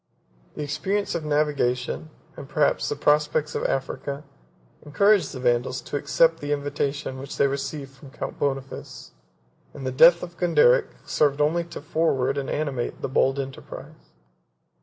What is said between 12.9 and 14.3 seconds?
the bold enterprise.